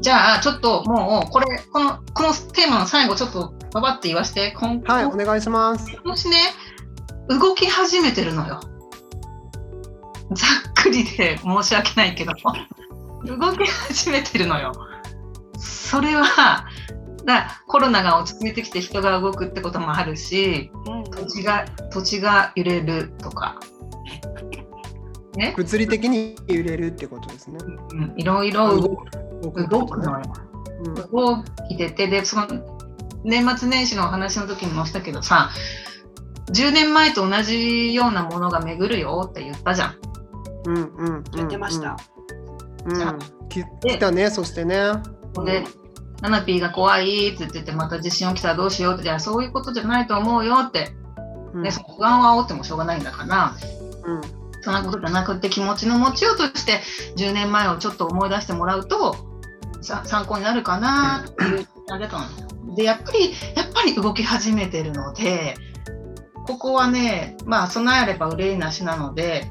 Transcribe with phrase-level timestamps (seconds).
[0.00, 5.96] じゃあちょっともうこれこのこのテーマの最後ちょっとばばって言わせて今はいお願いします。
[6.04, 6.36] もしね
[7.28, 8.60] 動き始めてるのよ。
[10.32, 12.32] ざっくりで申し訳ないけど。
[13.24, 14.72] 動き始めてるのよ。
[15.58, 16.66] それは
[17.26, 20.70] だコロナが落ち着いてきて人が動くってこともあるし
[21.10, 23.60] 土地が土地が揺れるとか。
[25.36, 27.58] ね、 物理的に揺れるってことですね。
[27.92, 29.50] うん、いろいろ動く動
[29.86, 30.22] くのよ。
[30.84, 32.06] うん、動いてて。
[32.06, 32.46] でその
[33.24, 35.50] 年末年始の話の時にもしたけどさ
[36.52, 39.96] 10年前と同じようなものが巡るよって言ったじゃん。
[40.66, 41.96] うんうん、言ってました。
[42.84, 43.18] うん、
[43.48, 44.92] 来たねそしてね。
[45.44, 45.64] で
[46.22, 49.04] ナナピーが怖いって言ってまた地震起きたらどうしようって。
[49.04, 50.92] じゃあそういうことじゃないと思うよって、
[51.54, 53.54] うん、でその不安を煽ってもしょうがないんだから、
[54.04, 54.20] うん、
[54.60, 56.80] そんなことじゃなくて気持ちの持ちようとして
[57.16, 59.29] 10年前をちょっと思い出してもらうと
[59.82, 62.18] 参考になるかなっていうあれだった
[62.66, 65.54] のでやっぱりやっぱり動き始めてるので
[66.46, 69.50] ここはねまあ備えあれば憂いなしなので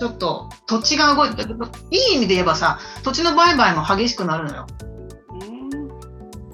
[0.00, 1.42] ちょっと土地が動いて
[1.90, 4.66] いい意味で言えばさ土地の売買も激しくなるのよ。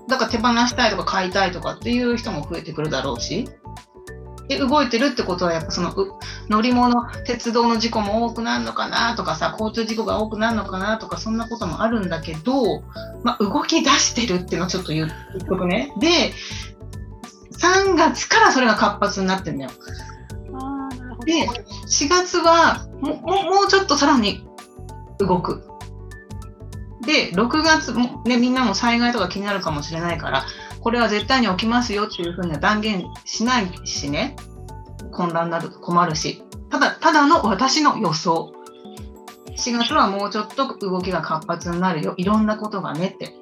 [0.08, 3.48] だから手放したいとか買いたいとかっていう人も増えてくるだろうし。
[4.51, 5.95] で動いてるってことはやっぱその
[6.48, 12.81] 乗り物鉄道の事故も多くなるのかなとかさ交通事故が多くなるのかなとかそんなこともあるんだけど、
[13.23, 15.11] まあ、動き出してるっていうのをちょっと言っ
[15.48, 15.92] とくね。
[16.01, 16.33] で
[17.53, 19.70] 3月からそれが活発になってるんだよ。
[21.25, 24.45] で4月はももうちょっとさらに
[25.20, 25.70] 動く。
[27.06, 30.45] で6月も、ね、みんなも災害とか気になるかもしれないから
[30.81, 34.37] これは絶対に起きますよっていうふうには断言しないしね、
[35.12, 38.53] 混乱になると困るし、ただ、ただの私の予想。
[39.57, 42.15] 4月はもうちょっと動きが活発になるよ。
[42.17, 43.35] いろんなことがねって。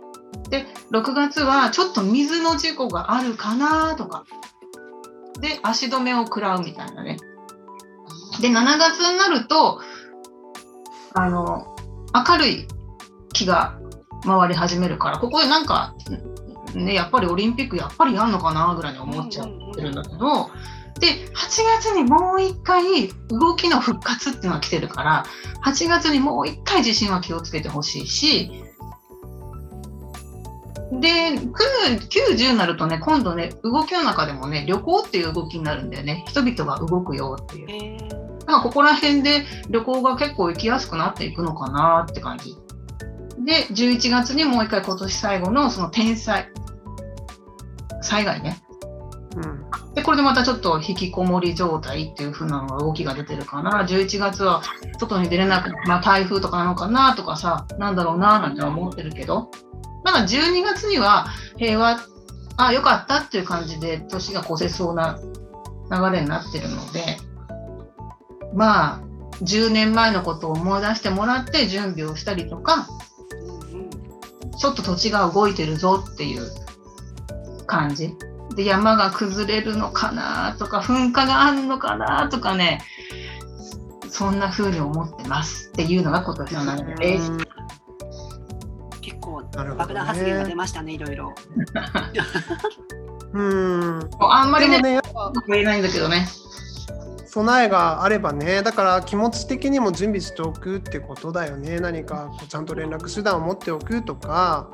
[0.50, 4.24] で、6月はちょっと水の事故があるかなとか。
[5.40, 7.18] で、足止めを食らうみたいなね。
[8.40, 9.80] で、7月になると、
[11.14, 11.76] あの、
[12.28, 12.68] 明るい
[13.38, 13.78] 気が
[14.24, 15.94] 回り始めるから、ここでなんか
[16.74, 20.50] ね、やっぱりオリンピックやっぱりやんのかなぐらいに思っちゃってるんだけど、
[21.00, 25.24] で8月にもう一回動きの復活っていうのが来てるから
[25.64, 28.64] 8月にもう一回地震は気をつけてほしいし
[30.90, 37.98] で90になるとね今度ね動きの中でもね旅行っていう動きになるんだよね人々が動くよっていう。
[37.98, 38.16] だ
[38.46, 42.56] からここら辺で旅行が結構行きやすくなっていくのかなって感じ。
[43.44, 46.50] で、11月にもう一回今年最後のその天災、
[48.02, 48.62] 災害ね。
[49.36, 53.84] うん、でこれでまたちょっと引きこもり状態っていう風なのが動きが出てるかな。
[53.84, 54.62] 11月は
[54.98, 59.50] 外に出れなくまあ、台風とかなのかなとかさなんだろうななんて思ってるけど。
[60.04, 61.26] だから12月には
[61.56, 62.00] 平和
[62.56, 65.18] あよかったっていう感じで年が越せそうな
[65.92, 67.18] 流れになってるので。
[68.54, 69.00] まあ
[69.42, 72.88] 10年前のことを思い出してもらって準備をしたりとか
[74.58, 76.50] ちょっと土地が動いてるぞっていう
[77.66, 78.14] 感じ。
[78.54, 82.82] で山が崩れるのかなとか噴火があるのかなとかね
[84.08, 87.30] そんな風に思ってますっていうのが今年の流れです。
[89.00, 89.42] 結構
[89.76, 91.32] 爆弾発言が出ましたね、いろいろ。
[93.32, 94.10] うん。
[94.20, 95.00] あんまりね、ね
[95.46, 96.26] 言えないんだけどね。
[97.28, 101.78] 備えがあればねだから気持ち的にも準備しておくってことだよね。
[101.78, 104.70] 何かこうちゃんと連絡手段を持っておくとか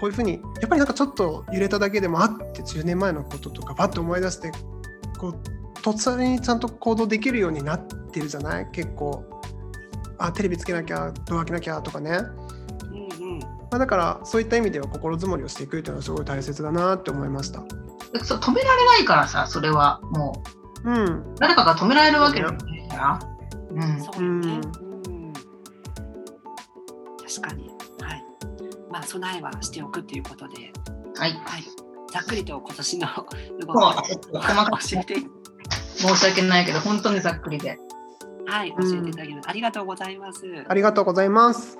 [0.00, 4.50] こういうふうにやっぱりなんかちょっと揺れただけでもあって10年前のこととかパッと思い出して
[5.18, 5.40] こう
[5.82, 8.68] 突然にちゃんと行動できるようになってるじゃない？
[8.72, 9.24] 結構
[10.18, 12.18] あテレビつけなきゃドア開けなきゃとかね、ま
[13.72, 17.60] あ、だからそういった意味では心づもりをしていくっていうのはすごい大切だなって思いました。
[18.14, 22.56] 止められないからさそれはもううん、誰かが止められるわけだか
[22.96, 23.20] ら。
[23.70, 25.32] うん、そうね、うん、
[27.18, 27.68] 確かに。
[28.00, 28.24] はい。
[28.90, 30.72] まあ備えはしておくということで。
[31.16, 31.32] はい。
[31.32, 31.64] はい。
[32.12, 33.92] ざっくりと今年の動きを
[34.94, 35.16] 教えて。
[35.98, 37.78] 申し訳ないけど本当にざっくりで。
[38.46, 40.44] はい、教えていただける、ありがとうございます。
[40.68, 41.78] ありがとうございます。